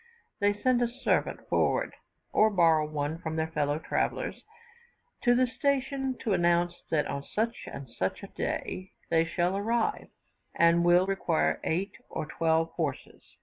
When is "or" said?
2.33-2.49, 12.09-12.25